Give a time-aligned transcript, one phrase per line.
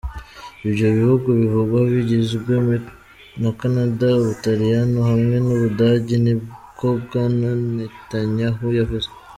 [0.69, 2.53] Ivyo bihugu bivugwa bigizwe
[3.41, 9.07] na Canada, Ubutaliyano hamwe n'Ubudagi, niko Bwana Netanyahu yavuze.